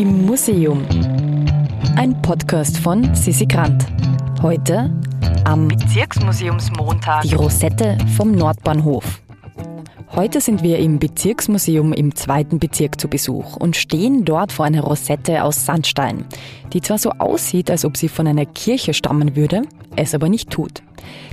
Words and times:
Im 0.00 0.24
Museum. 0.24 0.82
Ein 1.94 2.22
Podcast 2.22 2.78
von 2.78 3.14
Sissi 3.14 3.44
Grant. 3.44 3.84
Heute 4.40 4.90
am 5.44 5.68
Bezirksmuseumsmontag 5.68 7.24
die 7.24 7.34
Rosette 7.34 7.98
vom 8.16 8.32
Nordbahnhof. 8.32 9.20
Heute 10.16 10.40
sind 10.40 10.62
wir 10.62 10.78
im 10.78 10.98
Bezirksmuseum 10.98 11.92
im 11.92 12.14
zweiten 12.14 12.58
Bezirk 12.58 12.98
zu 12.98 13.08
Besuch 13.08 13.56
und 13.56 13.76
stehen 13.76 14.24
dort 14.24 14.52
vor 14.52 14.64
einer 14.64 14.80
Rosette 14.80 15.44
aus 15.44 15.66
Sandstein, 15.66 16.24
die 16.72 16.80
zwar 16.80 16.96
so 16.96 17.10
aussieht, 17.10 17.70
als 17.70 17.84
ob 17.84 17.98
sie 17.98 18.08
von 18.08 18.26
einer 18.26 18.46
Kirche 18.46 18.94
stammen 18.94 19.36
würde, 19.36 19.64
es 19.96 20.14
aber 20.14 20.30
nicht 20.30 20.48
tut. 20.48 20.82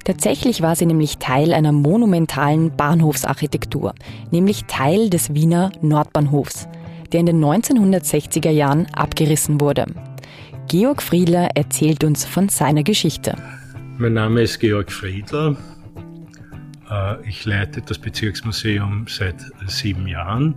Tatsächlich 0.03 0.61
war 0.61 0.75
sie 0.75 0.87
nämlich 0.87 1.19
Teil 1.19 1.53
einer 1.53 1.71
monumentalen 1.71 2.75
Bahnhofsarchitektur, 2.75 3.93
nämlich 4.29 4.65
Teil 4.65 5.09
des 5.09 5.33
Wiener 5.33 5.71
Nordbahnhofs, 5.79 6.67
der 7.11 7.21
in 7.21 7.25
den 7.27 7.43
1960er 7.43 8.49
Jahren 8.49 8.87
abgerissen 8.93 9.61
wurde. 9.61 9.85
Georg 10.67 11.01
Friedler 11.01 11.49
erzählt 11.55 12.03
uns 12.03 12.25
von 12.25 12.49
seiner 12.49 12.83
Geschichte. 12.83 13.35
Mein 13.97 14.13
Name 14.13 14.41
ist 14.41 14.59
Georg 14.59 14.91
Friedler. 14.91 15.55
Äh, 16.89 17.27
ich 17.27 17.45
leite 17.45 17.81
das 17.81 17.97
Bezirksmuseum 17.97 19.05
seit 19.07 19.37
sieben 19.67 20.07
Jahren. 20.07 20.55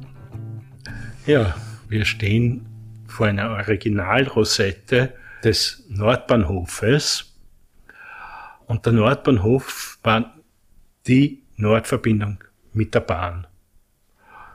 Ja, 1.27 1.55
wir 1.89 2.05
stehen 2.05 2.67
vor 3.07 3.27
einer 3.27 3.51
Originalrosette 3.51 5.13
des 5.45 5.85
Nordbahnhofes. 5.89 7.33
Und 8.67 8.87
der 8.87 8.93
Nordbahnhof 8.93 9.99
war 10.03 10.35
die 11.07 11.43
Nordverbindung 11.57 12.39
mit 12.73 12.95
der 12.95 13.01
Bahn. 13.01 13.47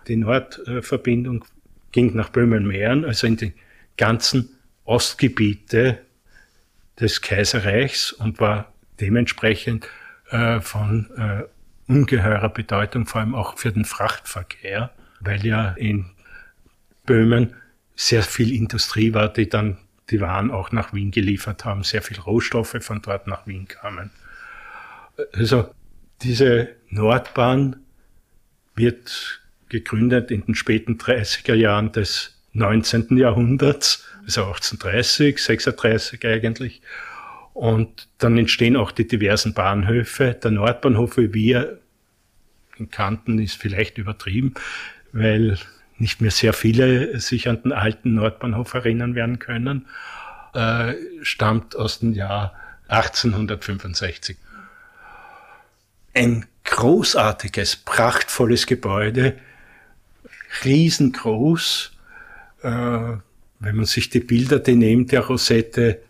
Die 0.08 0.16
Nordverbindung 0.16 1.44
ging 1.95 2.13
nach 2.13 2.27
Böhmen-Mähren, 2.27 3.05
also 3.05 3.26
in 3.26 3.38
die 3.38 3.54
ganzen 3.95 4.49
Ostgebiete 4.84 5.99
des 6.99 7.21
Kaiserreichs 7.21 8.12
und 8.12 8.41
war 8.41 8.74
dementsprechend 8.99 9.87
äh, 10.29 10.60
von 10.60 11.10
äh, 11.18 11.43
ungeheurer 11.90 12.49
Bedeutung, 12.49 13.05
vor 13.05 13.21
allem 13.21 13.34
auch 13.34 13.57
für 13.57 13.71
den 13.71 13.85
Frachtverkehr, 13.85 14.91
weil 15.21 15.46
ja 15.46 15.70
in 15.71 16.12
Böhmen 17.05 17.55
sehr 17.96 18.24
viel 18.24 18.54
Industrie 18.54 19.13
war, 19.13 19.32
die 19.32 19.48
dann 19.48 19.77
die 20.09 20.20
Waren 20.20 20.52
auch 20.52 20.74
nach 20.74 20.93
Wien 20.93 21.12
geliefert 21.12 21.63
haben, 21.63 21.84
sehr 21.84 22.02
viel 22.02 22.20
Rohstoffe 22.20 22.76
von 22.82 23.02
dort 23.02 23.26
nach 23.26 23.48
Wien 23.48 23.70
kamen. 23.70 24.12
Also 25.34 25.74
diese 26.24 26.76
Nordbahn 26.90 27.77
wird 28.76 29.45
gegründet 29.70 30.32
in 30.32 30.46
den 30.46 30.55
späten 30.55 30.98
30er 30.98 31.54
Jahren 31.54 31.91
des 31.91 32.35
19. 32.54 33.18
Jahrhunderts, 33.18 34.05
also 34.24 34.44
1830, 34.46 35.44
36 35.44 36.26
eigentlich. 36.26 36.82
Und 37.54 38.08
dann 38.18 38.38
entstehen 38.38 38.76
auch 38.76 38.91
die 38.91 39.08
diversen 39.08 39.54
Bahnhöfe. 39.54 40.38
Der 40.41 40.52
Nordbahnhof, 40.52 41.18
wie 41.18 41.34
wir 41.34 41.80
ihn 42.77 42.90
kannten, 42.90 43.40
ist 43.40 43.55
vielleicht 43.55 43.98
übertrieben, 43.98 44.54
weil 45.12 45.58
nicht 45.98 46.21
mehr 46.21 46.32
sehr 46.32 46.54
viele 46.54 47.20
sich 47.20 47.48
an 47.48 47.62
den 47.63 47.71
alten 47.71 48.16
Nordbahnhof 48.16 48.74
erinnern 48.74 49.16
werden 49.16 49.40
können, 49.40 49.88
äh, 50.54 50.96
stammt 51.21 51.76
aus 51.76 51.99
dem 51.99 52.13
Jahr 52.13 52.54
1865. 52.88 54.38
Ein 56.13 56.46
großartiges, 56.66 57.77
prachtvolles 57.77 58.68
Gebäude, 58.68 59.38
riesengroß. 60.63 61.91
Äh, 62.62 62.70
wenn 63.59 63.76
man 63.76 63.85
sich 63.85 64.09
die 64.09 64.19
Bilder, 64.19 64.59
die 64.59 64.75
neben 64.75 65.07
der 65.07 65.22
Rosette 65.22 66.01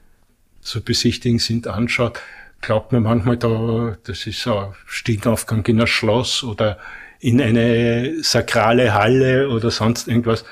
zu 0.61 0.83
besichtigen 0.83 1.39
sind, 1.39 1.67
anschaut, 1.67 2.19
glaubt 2.61 2.91
man 2.91 3.03
manchmal, 3.03 3.37
da, 3.37 3.98
das 4.04 4.25
ist 4.25 4.48
ein 4.48 4.73
Stiegenaufgang 4.87 5.65
in 5.65 5.81
ein 5.81 5.87
Schloss 5.87 6.43
oder 6.43 6.80
in 7.20 7.42
eine 7.42 8.23
sakrale 8.23 8.93
Halle 8.93 9.49
oder 9.49 9.71
sonst 9.71 10.08
irgendwas. 10.08 10.45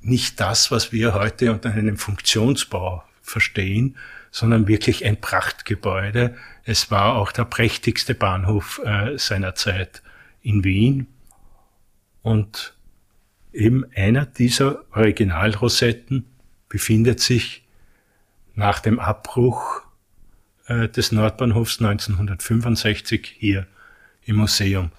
Nicht 0.00 0.40
das, 0.40 0.70
was 0.70 0.92
wir 0.92 1.14
heute 1.14 1.52
unter 1.52 1.70
einem 1.70 1.96
Funktionsbau 1.96 3.04
verstehen, 3.20 3.96
sondern 4.30 4.66
wirklich 4.66 5.04
ein 5.04 5.20
Prachtgebäude. 5.20 6.34
Es 6.64 6.90
war 6.90 7.16
auch 7.16 7.32
der 7.32 7.44
prächtigste 7.44 8.14
Bahnhof 8.14 8.80
äh, 8.84 9.18
seiner 9.18 9.54
Zeit 9.54 10.02
in 10.42 10.64
Wien. 10.64 11.06
Und 12.22 12.74
eben 13.52 13.84
einer 13.94 14.26
dieser 14.26 14.84
Originalrosetten 14.92 16.24
befindet 16.68 17.20
sich 17.20 17.62
nach 18.54 18.80
dem 18.80 18.98
Abbruch 18.98 19.82
äh, 20.66 20.88
des 20.88 21.12
Nordbahnhofs 21.12 21.80
1965 21.80 23.36
hier 23.38 23.66
im 24.24 24.36
Museum. 24.36 24.90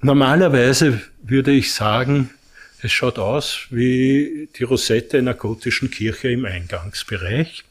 Normalerweise 0.00 1.00
würde 1.22 1.52
ich 1.52 1.72
sagen, 1.72 2.30
es 2.82 2.90
schaut 2.90 3.18
aus 3.18 3.68
wie 3.70 4.48
die 4.56 4.64
Rosette 4.64 5.18
einer 5.18 5.34
gotischen 5.34 5.90
Kirche 5.90 6.28
im 6.28 6.44
Eingangsbereich. 6.44 7.64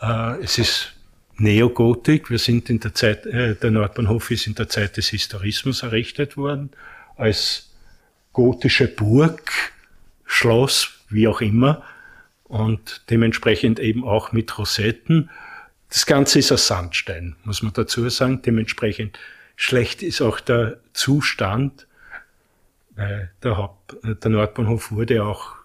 Äh, 0.00 0.42
es 0.42 0.58
ist 0.58 0.92
Neogotik. 1.36 2.30
Wir 2.30 2.38
sind 2.38 2.68
in 2.68 2.80
der 2.80 2.94
Zeit, 2.94 3.24
äh, 3.26 3.54
der 3.54 3.70
Nordbahnhof 3.70 4.30
ist 4.32 4.48
in 4.48 4.56
der 4.56 4.68
Zeit 4.68 4.96
des 4.96 5.08
Historismus 5.08 5.84
errichtet 5.84 6.36
worden, 6.36 6.70
als 7.16 7.70
gotische 8.38 8.86
Burg, 8.86 9.50
Schloss, 10.24 11.00
wie 11.08 11.26
auch 11.26 11.40
immer, 11.40 11.82
und 12.44 13.02
dementsprechend 13.10 13.80
eben 13.80 14.04
auch 14.04 14.30
mit 14.30 14.56
Rosetten. 14.56 15.28
Das 15.88 16.06
Ganze 16.06 16.38
ist 16.38 16.52
aus 16.52 16.68
Sandstein, 16.68 17.34
muss 17.42 17.64
man 17.64 17.72
dazu 17.72 18.08
sagen. 18.08 18.40
Dementsprechend 18.42 19.18
schlecht 19.56 20.04
ist 20.04 20.20
auch 20.20 20.38
der 20.38 20.78
Zustand. 20.92 21.88
Weil 22.94 23.32
der, 23.42 23.56
Haupt, 23.56 23.96
der 24.04 24.30
Nordbahnhof 24.30 24.92
wurde 24.92 25.24
auch 25.24 25.56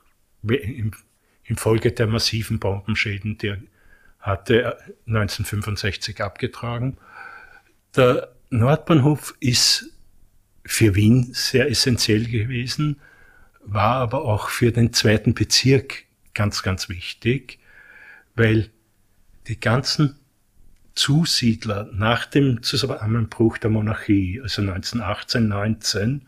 infolge 1.44 1.91
der 1.91 2.07
massiven 2.07 2.57
Bombenschäden, 2.57 3.38
die 3.38 3.53
hatte 4.19 4.79
1965 5.06 6.23
abgetragen. 6.23 6.97
Der 7.95 8.29
Nordbahnhof 8.50 9.35
ist 9.39 9.92
für 10.66 10.96
Wien 10.96 11.29
sehr 11.34 11.69
essentiell 11.69 12.25
gewesen, 12.25 13.00
war 13.66 13.96
aber 13.96 14.24
auch 14.25 14.50
für 14.50 14.72
den 14.72 14.94
zweiten 14.94 15.34
Bezirk 15.34 16.06
ganz, 16.34 16.63
ganz 16.63 16.90
wichtig, 16.90 17.59
weil 18.35 18.69
die 19.47 19.59
ganzen 19.59 20.19
Zusiedler 20.96 21.90
nach 21.94 22.25
dem 22.25 22.62
Zusammenbruch 22.62 23.57
der 23.57 23.69
Monarchie, 23.69 24.40
also 24.41 24.62
1918, 24.62 25.47
19, 25.47 26.22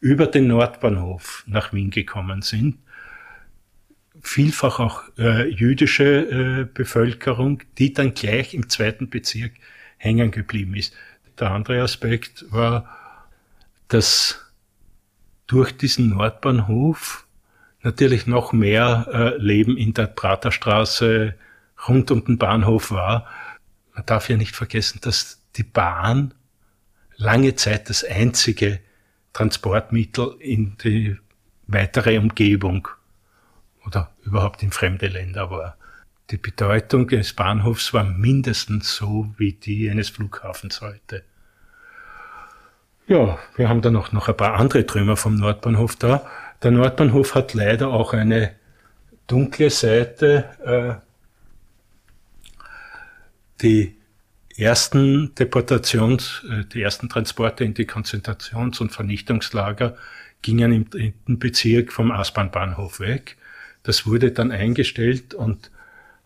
über 0.00 0.26
den 0.26 0.46
Nordbahnhof 0.46 1.44
nach 1.46 1.72
Wien 1.72 1.90
gekommen 1.90 2.42
sind. 2.42 2.78
Vielfach 4.22 4.78
auch 4.78 5.02
äh, 5.18 5.48
jüdische 5.48 6.04
äh, 6.04 6.64
Bevölkerung, 6.64 7.62
die 7.78 7.92
dann 7.92 8.12
gleich 8.12 8.52
im 8.52 8.68
zweiten 8.68 9.08
Bezirk 9.08 9.52
hängen 9.96 10.30
geblieben 10.30 10.74
ist. 10.74 10.94
Der 11.38 11.50
andere 11.50 11.82
Aspekt 11.82 12.44
war, 12.50 12.99
dass 13.90 14.40
durch 15.46 15.76
diesen 15.76 16.10
Nordbahnhof 16.10 17.26
natürlich 17.82 18.26
noch 18.26 18.52
mehr 18.52 19.08
äh, 19.12 19.36
Leben 19.36 19.76
in 19.76 19.94
der 19.94 20.06
Praterstraße 20.06 21.34
rund 21.88 22.10
um 22.10 22.24
den 22.24 22.38
Bahnhof 22.38 22.90
war. 22.90 23.26
Man 23.94 24.06
darf 24.06 24.28
ja 24.28 24.36
nicht 24.36 24.54
vergessen, 24.54 25.00
dass 25.02 25.42
die 25.56 25.64
Bahn 25.64 26.34
lange 27.16 27.56
Zeit 27.56 27.90
das 27.90 28.04
einzige 28.04 28.80
Transportmittel 29.32 30.36
in 30.38 30.76
die 30.78 31.16
weitere 31.66 32.18
Umgebung 32.18 32.88
oder 33.84 34.12
überhaupt 34.22 34.62
in 34.62 34.70
fremde 34.70 35.08
Länder 35.08 35.50
war. 35.50 35.76
Die 36.30 36.36
Bedeutung 36.36 37.08
des 37.08 37.32
Bahnhofs 37.32 37.92
war 37.92 38.04
mindestens 38.04 38.94
so 38.94 39.34
wie 39.36 39.52
die 39.52 39.90
eines 39.90 40.10
Flughafens 40.10 40.80
heute. 40.80 41.24
Ja, 43.10 43.38
wir 43.56 43.68
haben 43.68 43.82
dann 43.82 43.96
auch 43.96 44.12
noch 44.12 44.28
ein 44.28 44.36
paar 44.36 44.54
andere 44.54 44.86
Trümmer 44.86 45.16
vom 45.16 45.34
Nordbahnhof 45.34 45.96
da. 45.96 46.24
Der 46.62 46.70
Nordbahnhof 46.70 47.34
hat 47.34 47.54
leider 47.54 47.88
auch 47.88 48.12
eine 48.12 48.52
dunkle 49.26 49.68
Seite. 49.70 50.44
Äh, 50.64 50.94
die 53.62 53.96
ersten 54.56 55.34
Deportations-, 55.34 56.44
äh, 56.48 56.64
die 56.66 56.82
ersten 56.82 57.08
Transporte 57.08 57.64
in 57.64 57.74
die 57.74 57.84
Konzentrations- 57.84 58.80
und 58.80 58.92
Vernichtungslager 58.92 59.96
gingen 60.40 60.70
im 60.72 60.88
dritten 60.88 61.40
Bezirk 61.40 61.92
vom 61.92 62.12
Aspernbahnhof 62.12 63.00
weg. 63.00 63.38
Das 63.82 64.06
wurde 64.06 64.30
dann 64.30 64.52
eingestellt 64.52 65.34
und 65.34 65.72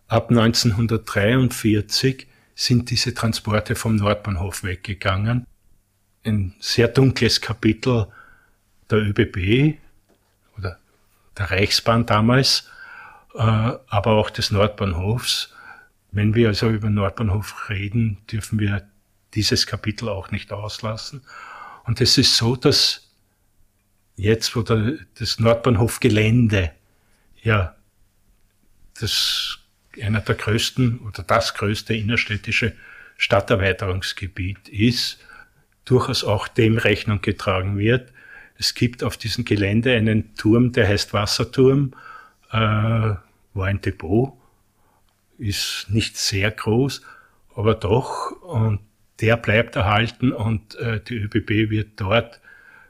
ab 0.07 0.29
1943 0.29 2.27
sind 2.53 2.91
diese 2.91 3.15
Transporte 3.15 3.73
vom 3.73 3.95
Nordbahnhof 3.95 4.63
weggegangen. 4.63 5.47
Ein 6.25 6.53
sehr 6.59 6.87
dunkles 6.87 7.39
Kapitel 7.39 8.07
der 8.89 8.99
ÖBB, 8.99 9.77
der 11.37 11.51
Reichsbahn 11.51 12.05
damals, 12.05 12.69
äh, 13.33 13.39
aber 13.39 14.11
auch 14.11 14.29
des 14.29 14.51
Nordbahnhofs. 14.51 15.53
Wenn 16.11 16.33
wir 16.33 16.47
also 16.47 16.69
über 16.69 16.89
Nordbahnhof 16.89 17.69
reden, 17.69 18.17
dürfen 18.31 18.59
wir 18.59 18.87
dieses 19.33 19.67
Kapitel 19.67 20.07
auch 20.07 20.31
nicht 20.31 20.51
auslassen. 20.51 21.21
Und 21.83 21.99
es 21.99 22.17
ist 22.17 22.37
so, 22.37 22.55
dass 22.55 23.11
jetzt, 24.15 24.55
wo 24.55 24.61
der, 24.61 24.97
das 25.19 25.39
Nordbahnhof-Gelände 25.39 26.71
ja 27.43 27.75
das 28.99 29.59
einer 30.01 30.21
der 30.21 30.35
größten 30.35 30.99
oder 30.99 31.23
das 31.23 31.53
größte 31.53 31.93
innerstädtische 31.93 32.73
Stadterweiterungsgebiet 33.17 34.67
ist, 34.69 35.19
durchaus 35.85 36.23
auch 36.23 36.47
dem 36.47 36.77
Rechnung 36.77 37.21
getragen 37.21 37.77
wird. 37.77 38.11
Es 38.57 38.73
gibt 38.73 39.03
auf 39.03 39.17
diesem 39.17 39.45
Gelände 39.45 39.95
einen 39.95 40.35
Turm, 40.35 40.71
der 40.71 40.87
heißt 40.87 41.13
Wasserturm, 41.13 41.93
äh, 42.51 42.57
war 42.57 43.65
ein 43.65 43.81
Depot, 43.81 44.33
ist 45.37 45.87
nicht 45.89 46.17
sehr 46.17 46.51
groß, 46.51 47.01
aber 47.55 47.75
doch, 47.75 48.31
und 48.41 48.79
der 49.21 49.37
bleibt 49.37 49.75
erhalten 49.75 50.31
und 50.31 50.75
äh, 50.75 50.99
die 50.99 51.15
ÖBB 51.15 51.69
wird 51.69 51.89
dort 51.97 52.39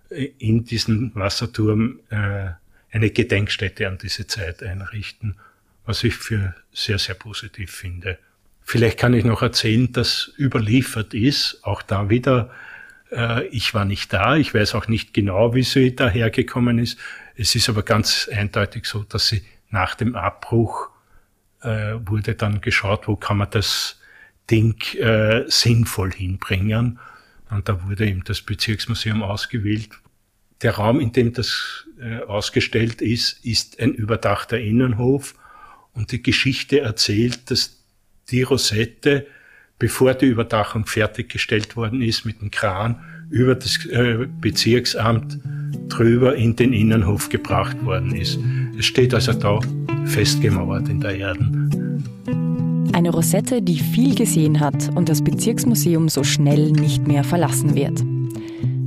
in 0.09 0.65
diesem 0.65 1.11
Wasserturm 1.13 1.99
äh, 2.09 2.49
eine 2.91 3.09
Gedenkstätte 3.09 3.87
an 3.87 3.97
diese 3.97 4.27
Zeit 4.27 4.63
einrichten, 4.63 5.35
was 5.85 6.03
ich 6.03 6.15
für 6.15 6.55
sehr, 6.71 6.97
sehr 6.97 7.15
positiv 7.15 7.71
finde. 7.71 8.17
Vielleicht 8.63 8.97
kann 8.97 9.13
ich 9.13 9.25
noch 9.25 9.41
erzählen, 9.41 9.91
dass 9.91 10.31
überliefert 10.39 11.13
ist, 11.13 11.59
auch 11.63 11.81
da 11.81 12.09
wieder, 12.09 12.49
äh, 13.11 13.45
ich 13.47 13.73
war 13.73 13.85
nicht 13.85 14.13
da, 14.13 14.35
ich 14.35 14.53
weiß 14.53 14.75
auch 14.75 14.87
nicht 14.87 15.13
genau, 15.13 15.53
wie 15.53 15.63
sie 15.63 15.95
dahergekommen 15.95 16.79
ist. 16.79 16.97
Es 17.35 17.55
ist 17.55 17.69
aber 17.69 17.83
ganz 17.83 18.29
eindeutig 18.31 18.85
so, 18.85 19.03
dass 19.03 19.27
sie 19.27 19.43
nach 19.69 19.95
dem 19.95 20.15
Abbruch 20.15 20.89
äh, 21.61 21.95
wurde 22.05 22.35
dann 22.35 22.61
geschaut, 22.61 23.07
wo 23.07 23.15
kann 23.15 23.37
man 23.37 23.49
das 23.49 23.99
Ding 24.49 24.81
äh, 24.95 25.43
sinnvoll 25.47 26.11
hinbringen. 26.13 26.99
Und 27.49 27.69
da 27.69 27.87
wurde 27.87 28.07
eben 28.07 28.23
das 28.23 28.41
Bezirksmuseum 28.41 29.23
ausgewählt. 29.23 29.89
Der 30.61 30.75
Raum, 30.75 30.99
in 30.99 31.11
dem 31.11 31.33
das 31.33 31.85
äh, 31.99 32.19
ausgestellt 32.19 33.01
ist, 33.01 33.43
ist 33.45 33.79
ein 33.79 33.93
überdachter 33.93 34.59
Innenhof 34.59 35.35
und 35.93 36.11
die 36.11 36.23
Geschichte 36.23 36.81
erzählt, 36.81 37.51
dass 37.51 37.83
die 38.29 38.43
Rosette, 38.43 39.27
bevor 39.79 40.13
die 40.13 40.27
Überdachung 40.27 40.85
fertiggestellt 40.85 41.75
worden 41.75 42.01
ist, 42.01 42.25
mit 42.25 42.41
dem 42.41 42.51
Kran 42.51 42.97
über 43.29 43.55
das 43.55 43.85
äh, 43.87 44.27
Bezirksamt 44.39 45.39
drüber 45.89 46.35
in 46.35 46.55
den 46.55 46.73
Innenhof 46.73 47.29
gebracht 47.29 47.83
worden 47.83 48.15
ist. 48.15 48.39
Es 48.77 48.85
steht 48.85 49.13
also 49.13 49.33
da 49.33 49.59
festgemauert 50.05 50.89
in 50.89 50.99
der 50.99 51.17
Erden. 51.17 52.03
Eine 52.93 53.09
Rosette, 53.09 53.61
die 53.61 53.79
viel 53.79 54.15
gesehen 54.15 54.59
hat 54.59 54.89
und 54.95 55.09
das 55.09 55.23
Bezirksmuseum 55.23 56.09
so 56.09 56.23
schnell 56.23 56.71
nicht 56.71 57.07
mehr 57.07 57.23
verlassen 57.23 57.75
wird. 57.75 58.03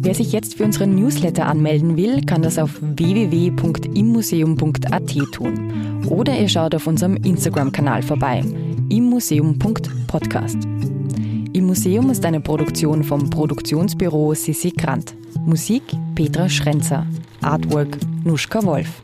Wer 0.00 0.14
sich 0.14 0.31
jetzt 0.32 0.56
für 0.56 0.64
unseren 0.64 0.94
Newsletter 0.94 1.46
anmelden 1.46 1.96
will, 1.96 2.23
kann 2.23 2.41
das 2.41 2.58
auf 2.58 2.79
www.immuseum.at 2.81 5.17
tun. 5.32 6.05
Oder 6.08 6.38
ihr 6.38 6.49
schaut 6.49 6.75
auf 6.75 6.87
unserem 6.87 7.17
Instagram-Kanal 7.17 8.02
vorbei, 8.02 8.43
immuseum.podcast. 8.90 10.56
Im 11.52 11.67
Museum 11.67 12.11
ist 12.11 12.25
eine 12.25 12.40
Produktion 12.40 13.05
vom 13.05 13.29
Produktionsbüro 13.29 14.35
Sissi 14.35 14.70
Grant. 14.70 15.14
Musik 15.46 15.82
Petra 16.14 16.49
Schrenzer. 16.49 17.06
Artwork 17.40 17.99
Nuschka 18.25 18.62
Wolf. 18.64 19.02